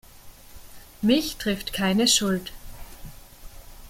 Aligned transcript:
Mich 1.03 1.37
trifft 1.37 1.73
keine 1.73 2.07
Schuld. 2.07 2.51